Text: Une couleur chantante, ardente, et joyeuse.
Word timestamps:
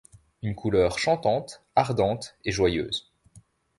Une 0.41 0.55
couleur 0.55 0.97
chantante, 0.97 1.61
ardente, 1.75 2.35
et 2.43 2.51
joyeuse. 2.51 3.11